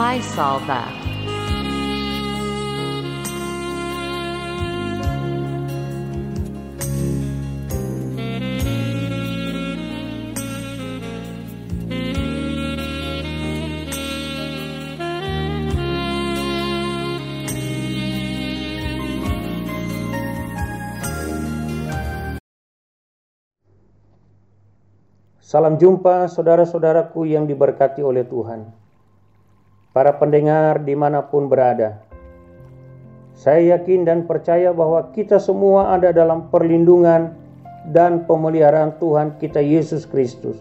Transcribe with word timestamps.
my 0.00 0.16
salva. 0.32 0.80
Salam 25.44 25.76
jumpa 25.76 26.24
saudara-saudaraku 26.32 27.28
yang 27.28 27.44
diberkati 27.44 28.00
oleh 28.00 28.24
Tuhan. 28.24 28.79
Para 29.90 30.14
pendengar 30.22 30.86
di 30.86 30.94
mana 30.94 31.26
pun 31.26 31.50
berada. 31.50 31.98
Saya 33.34 33.74
yakin 33.74 34.06
dan 34.06 34.18
percaya 34.28 34.70
bahwa 34.70 35.10
kita 35.10 35.42
semua 35.42 35.96
ada 35.96 36.14
dalam 36.14 36.46
perlindungan 36.52 37.34
dan 37.90 38.28
pemeliharaan 38.28 39.00
Tuhan 39.00 39.40
kita 39.40 39.58
Yesus 39.58 40.04
Kristus 40.04 40.60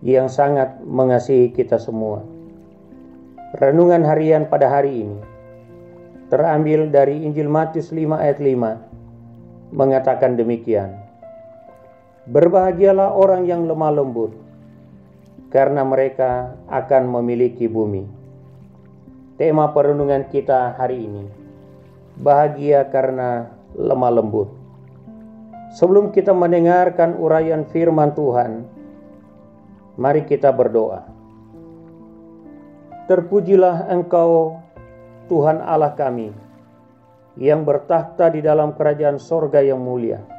yang 0.00 0.30
sangat 0.30 0.80
mengasihi 0.84 1.50
kita 1.50 1.76
semua. 1.80 2.22
Renungan 3.58 4.06
harian 4.06 4.46
pada 4.46 4.70
hari 4.70 5.04
ini 5.04 5.18
terambil 6.28 6.90
dari 6.90 7.22
Injil 7.22 7.46
Matius 7.46 7.94
5 7.94 8.18
ayat 8.18 8.38
5 8.42 9.74
mengatakan 9.74 10.34
demikian. 10.34 10.90
Berbahagialah 12.24 13.12
orang 13.12 13.44
yang 13.44 13.68
lemah 13.68 13.92
lembut, 14.00 14.32
karena 15.54 15.86
mereka 15.86 16.58
akan 16.66 17.06
memiliki 17.06 17.70
bumi. 17.70 18.02
Tema 19.38 19.70
perenungan 19.70 20.26
kita 20.26 20.74
hari 20.74 21.06
ini, 21.06 21.30
bahagia 22.18 22.90
karena 22.90 23.54
lemah 23.78 24.18
lembut. 24.18 24.50
Sebelum 25.78 26.10
kita 26.10 26.34
mendengarkan 26.34 27.14
uraian 27.14 27.62
firman 27.70 28.10
Tuhan, 28.18 28.66
mari 29.94 30.26
kita 30.26 30.50
berdoa. 30.50 31.06
Terpujilah 33.06 33.94
Engkau, 33.94 34.58
Tuhan 35.30 35.62
Allah 35.62 35.94
kami, 35.94 36.34
yang 37.38 37.62
bertakhta 37.62 38.26
di 38.26 38.42
dalam 38.42 38.74
kerajaan 38.74 39.22
sorga 39.22 39.62
yang 39.62 39.78
mulia 39.78 40.34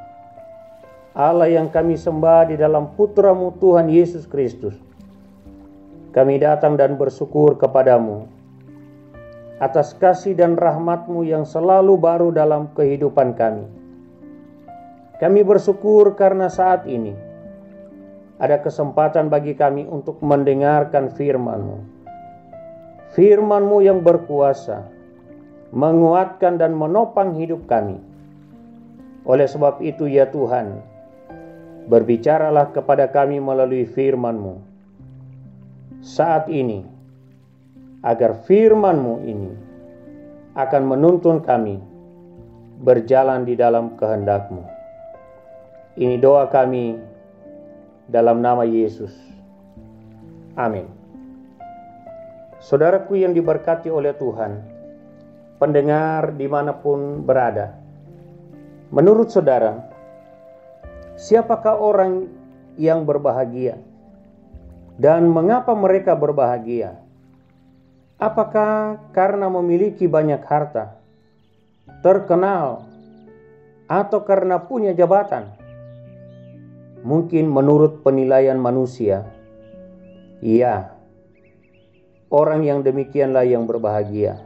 Allah 1.16 1.48
yang 1.48 1.72
kami 1.72 1.96
sembah 1.96 2.52
di 2.52 2.60
dalam 2.60 2.92
putramu 2.92 3.56
Tuhan 3.56 3.88
Yesus 3.88 4.28
Kristus. 4.28 4.76
Kami 6.16 6.40
datang 6.40 6.80
dan 6.80 6.96
bersyukur 6.96 7.60
kepadamu 7.60 8.24
atas 9.60 9.92
kasih 10.00 10.32
dan 10.32 10.56
rahmatmu 10.56 11.28
yang 11.28 11.44
selalu 11.44 12.00
baru 12.00 12.32
dalam 12.32 12.72
kehidupan 12.72 13.36
kami. 13.36 13.68
Kami 15.20 15.44
bersyukur 15.44 16.16
karena 16.16 16.48
saat 16.48 16.88
ini 16.88 17.12
ada 18.40 18.64
kesempatan 18.64 19.28
bagi 19.28 19.60
kami 19.60 19.84
untuk 19.92 20.24
mendengarkan 20.24 21.12
firman-Mu. 21.12 21.84
Firman-Mu 23.12 23.84
yang 23.84 24.00
berkuasa, 24.00 24.88
menguatkan 25.76 26.56
dan 26.56 26.80
menopang 26.80 27.36
hidup 27.36 27.68
kami. 27.68 28.00
Oleh 29.28 29.52
sebab 29.52 29.84
itu 29.84 30.08
ya 30.08 30.32
Tuhan, 30.32 30.80
Berbicaralah 31.92 32.72
kepada 32.72 33.12
kami 33.12 33.44
melalui 33.44 33.84
firman-Mu 33.84 34.75
saat 36.06 36.46
ini, 36.54 36.86
agar 38.06 38.46
firman-Mu 38.46 39.26
ini 39.26 39.52
akan 40.54 40.84
menuntun 40.86 41.42
kami 41.42 41.82
berjalan 42.86 43.42
di 43.42 43.58
dalam 43.58 43.98
kehendak-Mu. 43.98 44.62
Ini 45.98 46.22
doa 46.22 46.46
kami 46.46 47.02
dalam 48.06 48.46
nama 48.46 48.62
Yesus. 48.62 49.18
Amin. 50.54 50.86
Saudaraku 52.62 53.18
yang 53.18 53.34
diberkati 53.34 53.90
oleh 53.90 54.14
Tuhan, 54.14 54.62
pendengar 55.58 56.38
di 56.38 56.46
mana 56.46 56.78
pun 56.78 57.26
berada, 57.26 57.74
menurut 58.94 59.34
saudara, 59.34 59.96
Siapakah 61.16 61.80
orang 61.80 62.28
yang 62.76 63.08
berbahagia? 63.08 63.80
Dan 64.96 65.28
mengapa 65.28 65.76
mereka 65.76 66.16
berbahagia? 66.16 66.96
Apakah 68.16 68.96
karena 69.12 69.52
memiliki 69.52 70.08
banyak 70.08 70.40
harta, 70.48 70.96
terkenal, 72.00 72.88
atau 73.92 74.24
karena 74.24 74.56
punya 74.64 74.96
jabatan? 74.96 75.52
Mungkin 77.04 77.52
menurut 77.52 78.08
penilaian 78.08 78.56
manusia, 78.56 79.28
iya, 80.40 80.96
orang 82.32 82.64
yang 82.64 82.80
demikianlah 82.82 83.44
yang 83.44 83.68
berbahagia. 83.68 84.40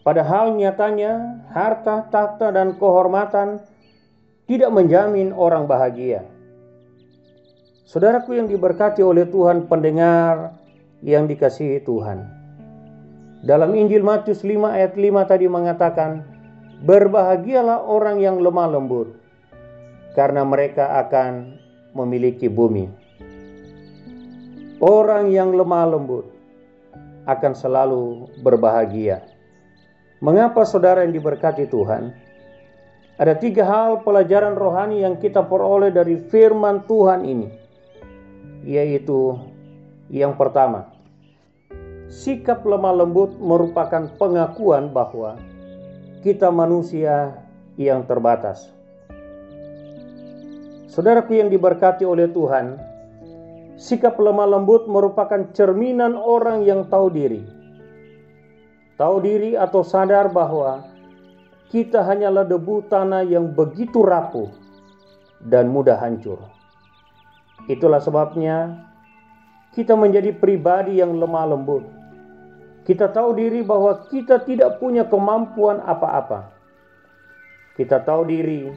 Padahal 0.00 0.56
nyatanya 0.56 1.44
harta, 1.50 2.08
takhta, 2.08 2.54
dan 2.54 2.78
kehormatan 2.80 3.60
tidak 4.46 4.70
menjamin 4.70 5.34
orang 5.34 5.66
bahagia. 5.66 6.22
Saudaraku 7.86 8.34
yang 8.34 8.50
diberkati 8.50 8.98
oleh 8.98 9.30
Tuhan 9.30 9.70
pendengar 9.70 10.58
yang 11.06 11.30
dikasihi 11.30 11.86
Tuhan. 11.86 12.18
Dalam 13.46 13.78
Injil 13.78 14.02
Matius 14.02 14.42
5 14.42 14.74
ayat 14.74 14.98
5 14.98 15.30
tadi 15.30 15.46
mengatakan, 15.46 16.26
Berbahagialah 16.82 17.86
orang 17.86 18.18
yang 18.18 18.42
lemah 18.42 18.74
lembut, 18.74 19.14
karena 20.18 20.42
mereka 20.42 20.98
akan 20.98 21.62
memiliki 21.94 22.50
bumi. 22.50 22.90
Orang 24.82 25.30
yang 25.30 25.54
lemah 25.54 25.86
lembut 25.86 26.26
akan 27.30 27.54
selalu 27.54 28.26
berbahagia. 28.42 29.22
Mengapa 30.18 30.66
saudara 30.66 31.06
yang 31.06 31.14
diberkati 31.14 31.70
Tuhan? 31.70 32.10
Ada 33.14 33.38
tiga 33.38 33.62
hal 33.62 34.02
pelajaran 34.02 34.58
rohani 34.58 35.06
yang 35.06 35.22
kita 35.22 35.46
peroleh 35.46 35.94
dari 35.94 36.18
firman 36.28 36.84
Tuhan 36.84 37.24
ini, 37.24 37.65
yaitu 38.66 39.38
yang 40.10 40.34
pertama, 40.34 40.90
sikap 42.10 42.66
lemah 42.66 43.06
lembut 43.06 43.38
merupakan 43.38 44.10
pengakuan 44.18 44.90
bahwa 44.90 45.38
kita 46.26 46.50
manusia 46.50 47.38
yang 47.78 48.02
terbatas. 48.10 48.74
Saudaraku 50.90 51.38
yang 51.38 51.46
diberkati 51.46 52.02
oleh 52.02 52.26
Tuhan, 52.34 52.74
sikap 53.78 54.18
lemah 54.18 54.58
lembut 54.58 54.90
merupakan 54.90 55.46
cerminan 55.54 56.18
orang 56.18 56.66
yang 56.66 56.90
tahu 56.90 57.06
diri. 57.12 57.46
Tahu 58.96 59.16
diri 59.20 59.54
atau 59.54 59.84
sadar 59.84 60.32
bahwa 60.32 60.88
kita 61.68 62.00
hanyalah 62.00 62.48
debu 62.48 62.88
tanah 62.88 63.28
yang 63.28 63.52
begitu 63.52 64.00
rapuh 64.00 64.48
dan 65.44 65.68
mudah 65.68 66.00
hancur. 66.00 66.55
Itulah 67.64 68.04
sebabnya 68.04 68.84
kita 69.72 69.96
menjadi 69.96 70.36
pribadi 70.36 71.00
yang 71.00 71.16
lemah 71.16 71.56
lembut. 71.56 71.84
Kita 72.84 73.10
tahu 73.10 73.34
diri 73.34 73.66
bahwa 73.66 74.06
kita 74.06 74.44
tidak 74.46 74.78
punya 74.78 75.08
kemampuan 75.08 75.82
apa-apa. 75.82 76.54
Kita 77.74 78.00
tahu 78.00 78.24
diri 78.24 78.70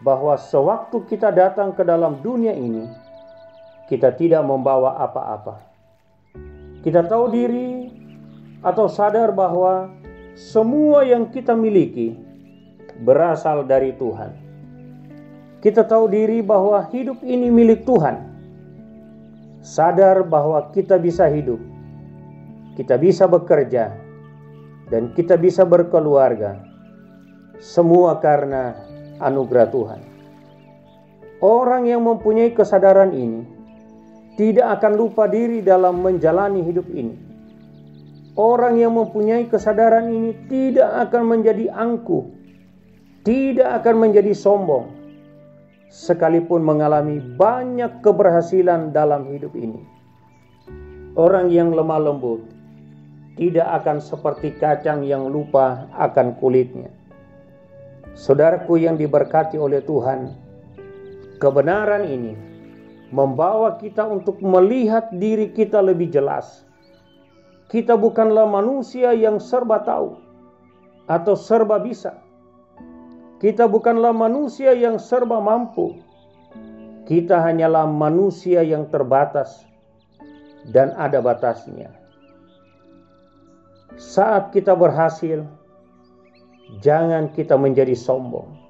bahwa 0.00 0.34
sewaktu 0.40 1.04
kita 1.06 1.28
datang 1.30 1.76
ke 1.76 1.84
dalam 1.84 2.18
dunia 2.24 2.56
ini, 2.56 2.88
kita 3.86 4.16
tidak 4.16 4.40
membawa 4.42 4.98
apa-apa. 5.04 5.62
Kita 6.80 7.04
tahu 7.04 7.28
diri 7.28 7.92
atau 8.64 8.88
sadar 8.88 9.36
bahwa 9.36 9.92
semua 10.32 11.04
yang 11.04 11.28
kita 11.28 11.52
miliki 11.52 12.16
berasal 13.04 13.68
dari 13.68 13.92
Tuhan. 13.94 14.49
Kita 15.60 15.84
tahu 15.84 16.08
diri 16.08 16.40
bahwa 16.40 16.88
hidup 16.88 17.20
ini 17.20 17.52
milik 17.52 17.84
Tuhan. 17.84 18.28
Sadar 19.60 20.24
bahwa 20.24 20.72
kita 20.72 20.96
bisa 20.96 21.28
hidup, 21.28 21.60
kita 22.80 22.96
bisa 22.96 23.28
bekerja, 23.28 23.92
dan 24.88 25.12
kita 25.12 25.36
bisa 25.36 25.68
berkeluarga. 25.68 26.56
Semua 27.60 28.16
karena 28.24 28.72
anugerah 29.20 29.68
Tuhan. 29.68 30.00
Orang 31.44 31.84
yang 31.84 32.08
mempunyai 32.08 32.56
kesadaran 32.56 33.12
ini 33.12 33.44
tidak 34.40 34.80
akan 34.80 34.92
lupa 34.96 35.28
diri 35.28 35.60
dalam 35.60 36.00
menjalani 36.00 36.64
hidup 36.64 36.88
ini 36.88 37.30
Orang 38.38 38.78
yang 38.78 38.94
mempunyai 38.94 39.50
kesadaran 39.50 40.06
ini 40.06 40.32
tidak 40.46 41.10
akan 41.10 41.28
menjadi 41.34 41.66
angkuh, 41.74 42.30
tidak 43.26 43.82
akan 43.82 44.06
menjadi 44.06 44.30
sombong, 44.30 44.86
sekalipun 45.90 46.62
mengalami 46.62 47.18
banyak 47.18 47.98
keberhasilan 48.00 48.94
dalam 48.94 49.26
hidup 49.34 49.52
ini. 49.58 49.82
Orang 51.18 51.50
yang 51.50 51.74
lemah 51.74 51.98
lembut 51.98 52.46
tidak 53.34 53.82
akan 53.82 53.98
seperti 53.98 54.54
kacang 54.54 55.02
yang 55.02 55.26
lupa 55.26 55.90
akan 55.98 56.38
kulitnya. 56.38 56.88
Saudaraku 58.14 58.78
yang 58.78 58.94
diberkati 58.94 59.58
oleh 59.58 59.82
Tuhan, 59.82 60.30
kebenaran 61.42 62.06
ini 62.06 62.34
membawa 63.10 63.74
kita 63.74 64.06
untuk 64.06 64.38
melihat 64.38 65.10
diri 65.10 65.50
kita 65.50 65.82
lebih 65.82 66.14
jelas. 66.14 66.62
Kita 67.70 67.98
bukanlah 67.98 68.46
manusia 68.46 69.14
yang 69.14 69.42
serba 69.42 69.82
tahu 69.82 70.18
atau 71.10 71.34
serba 71.34 71.82
bisa. 71.82 72.18
Kita 73.40 73.64
bukanlah 73.64 74.12
manusia 74.12 74.76
yang 74.76 75.00
serba 75.00 75.40
mampu. 75.40 75.96
Kita 77.08 77.40
hanyalah 77.40 77.88
manusia 77.88 78.60
yang 78.60 78.92
terbatas 78.92 79.64
dan 80.68 80.92
ada 81.00 81.24
batasnya. 81.24 81.88
Saat 83.96 84.52
kita 84.52 84.76
berhasil, 84.76 85.48
jangan 86.84 87.32
kita 87.32 87.56
menjadi 87.56 87.96
sombong. 87.96 88.60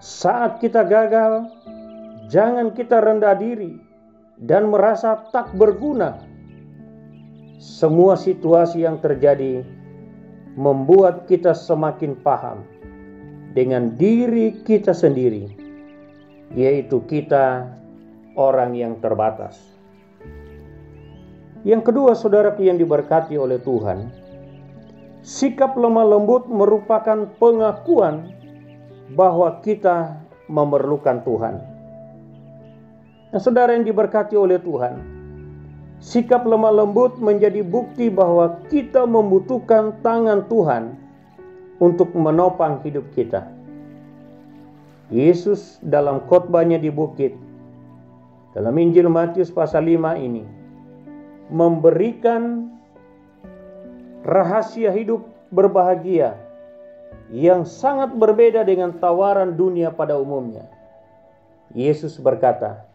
Saat 0.00 0.64
kita 0.64 0.88
gagal, 0.88 1.44
jangan 2.32 2.72
kita 2.72 3.04
rendah 3.04 3.36
diri 3.36 3.76
dan 4.40 4.72
merasa 4.72 5.28
tak 5.28 5.52
berguna. 5.60 6.24
Semua 7.60 8.16
situasi 8.16 8.88
yang 8.88 8.96
terjadi 9.04 9.60
membuat 10.56 11.28
kita 11.28 11.52
semakin 11.52 12.16
paham 12.24 12.73
dengan 13.54 13.94
diri 13.94 14.60
kita 14.66 14.90
sendiri, 14.92 15.48
yaitu 16.52 17.00
kita 17.06 17.70
orang 18.34 18.74
yang 18.74 18.98
terbatas. 18.98 19.56
Yang 21.64 21.88
kedua, 21.88 22.12
saudaraku 22.12 22.66
yang 22.68 22.76
diberkati 22.76 23.40
oleh 23.40 23.56
Tuhan, 23.62 24.12
Sikap 25.24 25.72
lemah 25.80 26.04
lembut 26.04 26.44
merupakan 26.52 27.24
pengakuan 27.40 28.28
bahwa 29.16 29.56
kita 29.64 30.20
memerlukan 30.52 31.24
Tuhan. 31.24 31.54
Nah, 33.32 33.40
saudara 33.40 33.72
yang 33.72 33.88
diberkati 33.88 34.36
oleh 34.36 34.60
Tuhan, 34.60 35.00
sikap 35.96 36.44
lemah 36.44 36.84
lembut 36.84 37.16
menjadi 37.24 37.64
bukti 37.64 38.12
bahwa 38.12 38.60
kita 38.68 39.08
membutuhkan 39.08 39.96
tangan 40.04 40.44
Tuhan 40.52 40.92
untuk 41.82 42.14
menopang 42.14 42.82
hidup 42.86 43.06
kita. 43.14 43.50
Yesus 45.12 45.78
dalam 45.84 46.24
khotbahnya 46.26 46.80
di 46.80 46.88
bukit 46.88 47.36
dalam 48.54 48.72
Injil 48.78 49.10
Matius 49.10 49.50
pasal 49.50 49.84
5 49.84 50.14
ini 50.16 50.46
memberikan 51.52 52.70
rahasia 54.24 54.94
hidup 54.94 55.26
berbahagia 55.52 56.38
yang 57.34 57.68
sangat 57.68 58.16
berbeda 58.16 58.64
dengan 58.64 58.96
tawaran 58.96 59.58
dunia 59.58 59.92
pada 59.92 60.16
umumnya. 60.16 60.66
Yesus 61.74 62.16
berkata, 62.16 62.86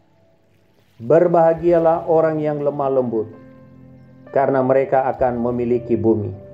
"Berbahagialah 0.97 2.07
orang 2.09 2.41
yang 2.41 2.63
lemah 2.63 2.89
lembut, 2.89 3.29
karena 4.31 4.63
mereka 4.63 5.05
akan 5.11 5.39
memiliki 5.39 5.99
bumi." 5.99 6.49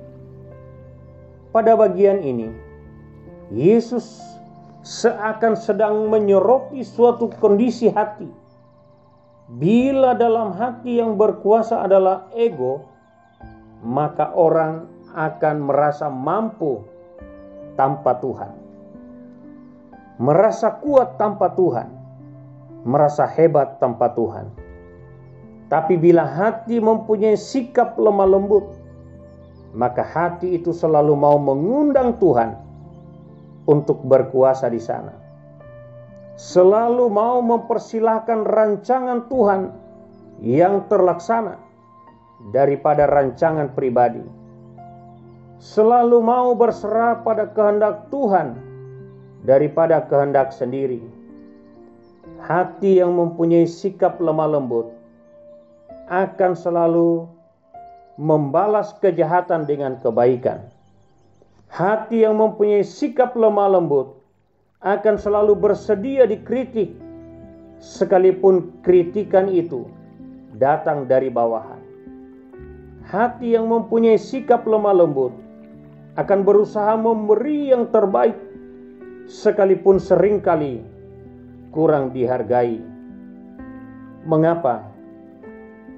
Pada 1.56 1.72
bagian 1.72 2.20
ini, 2.20 2.52
Yesus 3.48 4.20
seakan 4.84 5.56
sedang 5.56 6.04
menyoroti 6.12 6.84
suatu 6.84 7.32
kondisi 7.40 7.88
hati. 7.88 8.28
Bila 9.56 10.12
dalam 10.12 10.52
hati 10.52 11.00
yang 11.00 11.16
berkuasa 11.16 11.80
adalah 11.80 12.28
ego, 12.36 12.84
maka 13.80 14.36
orang 14.36 14.84
akan 15.16 15.56
merasa 15.64 16.12
mampu 16.12 16.84
tanpa 17.72 18.20
Tuhan, 18.20 18.52
merasa 20.20 20.76
kuat 20.76 21.16
tanpa 21.16 21.56
Tuhan, 21.56 21.88
merasa 22.84 23.24
hebat 23.24 23.80
tanpa 23.80 24.12
Tuhan. 24.12 24.52
Tapi 25.72 25.96
bila 25.96 26.28
hati 26.28 26.84
mempunyai 26.84 27.32
sikap 27.32 27.96
lemah 27.96 28.28
lembut, 28.28 28.75
maka 29.76 30.00
hati 30.00 30.56
itu 30.56 30.72
selalu 30.72 31.12
mau 31.12 31.36
mengundang 31.36 32.16
Tuhan 32.16 32.56
untuk 33.68 34.00
berkuasa 34.08 34.72
di 34.72 34.80
sana. 34.80 35.12
Selalu 36.40 37.12
mau 37.12 37.44
mempersilahkan 37.44 38.48
rancangan 38.48 39.28
Tuhan 39.28 39.60
yang 40.40 40.88
terlaksana 40.88 41.60
daripada 42.56 43.04
rancangan 43.04 43.72
pribadi. 43.76 44.24
Selalu 45.60 46.20
mau 46.20 46.52
berserah 46.56 47.20
pada 47.24 47.48
kehendak 47.52 48.08
Tuhan 48.12 48.56
daripada 49.44 50.04
kehendak 50.04 50.52
sendiri. 50.52 51.00
Hati 52.40 53.00
yang 53.00 53.16
mempunyai 53.16 53.64
sikap 53.64 54.20
lemah 54.20 54.60
lembut 54.60 54.92
akan 56.12 56.52
selalu 56.52 57.24
membalas 58.16 58.96
kejahatan 59.00 59.68
dengan 59.68 60.00
kebaikan. 60.00 60.64
Hati 61.72 62.24
yang 62.24 62.40
mempunyai 62.40 62.84
sikap 62.84 63.36
lemah 63.36 63.76
lembut 63.76 64.16
akan 64.80 65.16
selalu 65.20 65.56
bersedia 65.56 66.24
dikritik, 66.24 66.96
sekalipun 67.80 68.72
kritikan 68.80 69.48
itu 69.52 69.84
datang 70.56 71.04
dari 71.04 71.28
bawahan 71.28 71.86
hati 73.06 73.54
yang 73.54 73.70
mempunyai 73.70 74.18
sikap 74.18 74.66
lemah 74.66 74.94
lembut 75.06 75.30
akan 76.18 76.42
berusaha 76.42 76.98
memberi 76.98 77.70
yang 77.70 77.86
terbaik 77.94 78.34
sekalipun 79.30 80.02
sering 80.02 80.42
kali 80.42 80.82
kurang 81.70 82.10
dihargai. 82.10 82.82
Mengapa? 84.26 84.95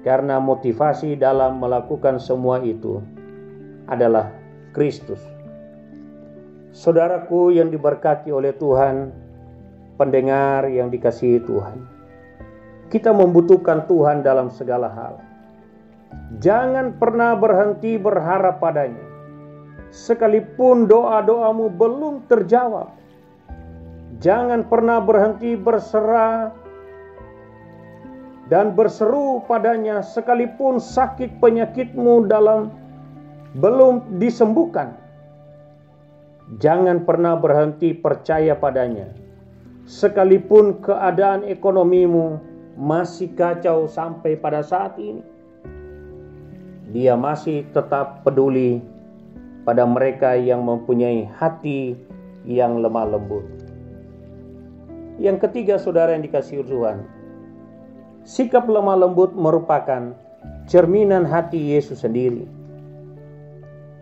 Karena 0.01 0.39
motivasi 0.39 1.19
dalam 1.19 1.59
melakukan 1.59 2.17
semua 2.17 2.63
itu 2.63 3.03
adalah 3.91 4.31
Kristus. 4.71 5.19
Saudaraku 6.71 7.51
yang 7.51 7.73
diberkati 7.73 8.31
oleh 8.31 8.55
Tuhan, 8.55 9.11
pendengar 9.99 10.69
yang 10.71 10.87
dikasihi 10.87 11.43
Tuhan. 11.43 11.83
Kita 12.87 13.11
membutuhkan 13.11 13.85
Tuhan 13.85 14.23
dalam 14.23 14.49
segala 14.49 14.89
hal 14.89 15.29
Jangan 16.37 16.97
pernah 16.97 17.33
berhenti 17.33 17.97
berharap 17.97 18.61
padanya. 18.61 19.01
Sekalipun 19.89 20.85
doa-doamu 20.85 21.73
belum 21.73 22.29
terjawab. 22.29 22.93
Jangan 24.21 24.69
pernah 24.69 25.01
berhenti 25.01 25.57
berserah 25.57 26.53
dan 28.49 28.73
berseru 28.73 29.45
padanya 29.45 30.01
sekalipun 30.01 30.81
sakit 30.81 31.37
penyakitmu 31.37 32.25
dalam 32.25 32.73
belum 33.57 34.17
disembuhkan. 34.17 34.97
Jangan 36.57 37.05
pernah 37.05 37.37
berhenti 37.37 37.93
percaya 37.93 38.57
padanya. 38.57 39.13
Sekalipun 39.85 40.81
keadaan 40.81 41.45
ekonomimu 41.45 42.41
masih 42.73 43.29
kacau 43.37 43.85
sampai 43.85 44.33
pada 44.37 44.65
saat 44.65 44.97
ini 44.97 45.21
dia 46.89 47.13
masih 47.13 47.69
tetap 47.69 48.25
peduli 48.25 48.81
pada 49.61 49.85
mereka 49.85 50.33
yang 50.33 50.65
mempunyai 50.65 51.29
hati 51.37 51.93
yang 52.49 52.81
lemah 52.81 53.13
lembut. 53.13 53.45
Yang 55.21 55.45
ketiga, 55.45 55.77
saudara 55.77 56.17
yang 56.17 56.25
dikasih 56.25 56.65
Tuhan, 56.65 57.05
sikap 58.29 58.69
lemah 58.69 58.93
lembut 58.93 59.33
merupakan 59.33 60.13
cerminan 60.69 61.25
hati 61.25 61.73
Yesus 61.73 62.05
sendiri. 62.05 62.45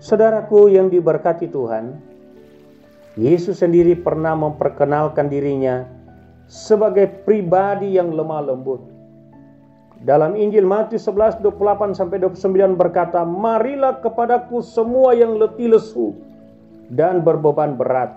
Saudaraku 0.04 0.68
yang 0.68 0.92
diberkati 0.92 1.48
Tuhan, 1.48 1.96
Yesus 3.16 3.64
sendiri 3.64 3.96
pernah 3.96 4.36
memperkenalkan 4.36 5.32
dirinya 5.32 5.88
sebagai 6.52 7.08
pribadi 7.24 7.96
yang 7.96 8.12
lemah 8.12 8.52
lembut 8.52 8.84
dalam 10.06 10.38
Injil 10.38 10.62
Matius 10.62 11.10
11, 11.10 11.42
28 11.42 11.98
sampai 11.98 12.22
29 12.22 12.78
berkata, 12.78 13.26
Marilah 13.26 13.98
kepadaku 13.98 14.62
semua 14.62 15.18
yang 15.18 15.42
letih 15.42 15.74
lesu 15.74 16.14
dan 16.94 17.26
berbeban 17.26 17.74
berat. 17.74 18.14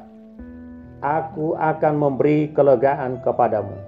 Aku 1.01 1.57
akan 1.57 1.95
memberi 1.97 2.53
kelegaan 2.53 3.25
kepadamu. 3.25 3.80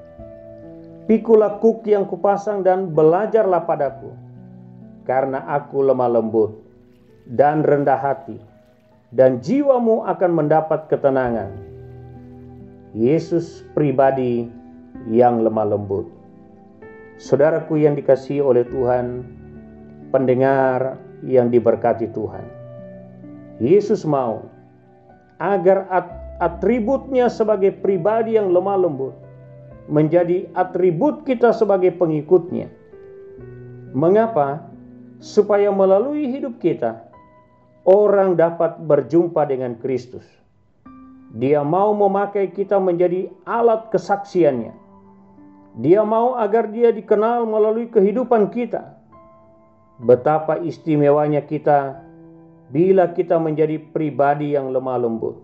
Pikulah 1.03 1.59
kuk 1.59 1.83
yang 1.83 2.07
kupasang 2.07 2.63
dan 2.63 2.95
belajarlah 2.95 3.67
padaku. 3.67 4.15
Karena 5.03 5.43
aku 5.51 5.83
lemah 5.83 6.11
lembut 6.19 6.63
dan 7.27 7.67
rendah 7.67 7.99
hati. 7.99 8.39
Dan 9.11 9.43
jiwamu 9.43 10.07
akan 10.09 10.31
mendapat 10.31 10.87
ketenangan. 10.89 11.53
Yesus 12.95 13.67
pribadi 13.75 14.47
yang 15.11 15.43
lemah 15.43 15.75
lembut. 15.75 16.07
Saudaraku 17.19 17.83
yang 17.83 17.99
dikasihi 17.99 18.41
oleh 18.41 18.65
Tuhan, 18.65 19.27
pendengar 20.15 20.97
yang 21.27 21.51
diberkati 21.51 22.11
Tuhan. 22.11 22.47
Yesus 23.63 24.03
mau 24.03 24.47
agar 25.39 25.87
atributnya 26.43 27.31
sebagai 27.31 27.75
pribadi 27.79 28.35
yang 28.35 28.51
lemah 28.51 28.79
lembut 28.79 29.15
menjadi 29.91 30.51
atribut 30.55 31.27
kita 31.27 31.51
sebagai 31.51 31.95
pengikutnya. 31.97 32.71
Mengapa? 33.93 34.69
Supaya 35.23 35.71
melalui 35.71 36.27
hidup 36.35 36.59
kita, 36.59 37.07
orang 37.87 38.35
dapat 38.35 38.83
berjumpa 38.83 39.47
dengan 39.47 39.79
Kristus. 39.79 40.27
Dia 41.33 41.63
mau 41.63 41.95
memakai 41.95 42.51
kita 42.51 42.77
menjadi 42.83 43.31
alat 43.47 43.89
kesaksiannya. 43.95 44.75
Dia 45.81 46.05
mau 46.05 46.37
agar 46.37 46.69
dia 46.69 46.93
dikenal 46.93 47.49
melalui 47.49 47.89
kehidupan 47.89 48.53
kita. 48.53 48.99
Betapa 50.03 50.61
istimewanya 50.61 51.41
kita 51.41 52.03
bila 52.69 53.13
kita 53.15 53.39
menjadi 53.41 53.81
pribadi 53.81 54.53
yang 54.53 54.73
lemah 54.75 54.99
lembut. 55.01 55.37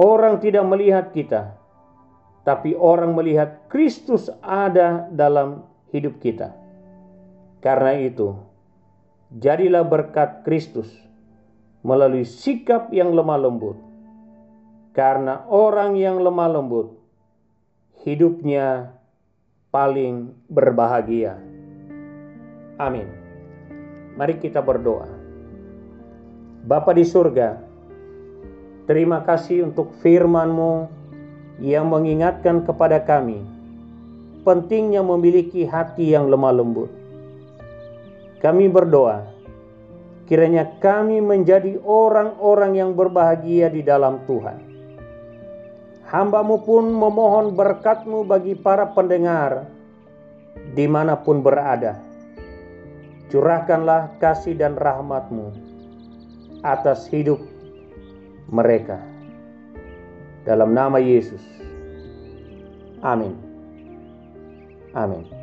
Orang 0.00 0.40
tidak 0.40 0.64
melihat 0.68 1.12
kita, 1.12 1.59
tapi 2.42 2.72
orang 2.72 3.12
melihat 3.12 3.68
Kristus 3.68 4.32
ada 4.40 5.08
dalam 5.12 5.64
hidup 5.92 6.16
kita. 6.22 6.56
Karena 7.60 7.92
itu, 8.00 8.32
jadilah 9.36 9.84
berkat 9.84 10.40
Kristus 10.48 10.88
melalui 11.84 12.24
sikap 12.24 12.88
yang 12.92 13.12
lemah 13.12 13.40
lembut. 13.40 13.78
Karena 14.96 15.46
orang 15.46 15.94
yang 15.94 16.18
lemah 16.18 16.50
lembut 16.50 16.98
hidupnya 18.02 18.96
paling 19.70 20.34
berbahagia. 20.48 21.38
Amin. 22.80 23.06
Mari 24.16 24.40
kita 24.40 24.58
berdoa. 24.64 25.06
Bapa 26.60 26.92
di 26.92 27.06
surga, 27.06 27.56
terima 28.84 29.24
kasih 29.24 29.70
untuk 29.70 29.96
firman-Mu 30.00 30.99
yang 31.60 31.92
mengingatkan 31.92 32.64
kepada 32.64 33.04
kami 33.04 33.44
pentingnya 34.42 35.04
memiliki 35.04 35.68
hati 35.68 36.16
yang 36.16 36.32
lemah 36.32 36.54
lembut. 36.56 36.90
Kami 38.40 38.72
berdoa, 38.72 39.28
kiranya 40.24 40.64
kami 40.80 41.20
menjadi 41.20 41.76
orang-orang 41.84 42.72
yang 42.80 42.90
berbahagia 42.96 43.68
di 43.68 43.84
dalam 43.84 44.24
Tuhan. 44.24 44.72
Hambamu 46.08 46.64
pun 46.66 46.90
memohon 46.90 47.54
berkatmu 47.54 48.26
bagi 48.26 48.58
para 48.58 48.88
pendengar 48.96 49.68
di 50.74 50.88
mana 50.88 51.14
pun 51.14 51.44
berada. 51.44 52.00
Curahkanlah 53.30 54.18
kasih 54.18 54.58
dan 54.58 54.74
rahmatmu 54.74 55.54
atas 56.66 57.06
hidup 57.06 57.38
mereka. 58.50 59.09
Dalam 60.50 60.74
nama 60.74 60.98
Yesus. 60.98 61.38
Amin. 63.06 63.38
Amin. 64.98 65.39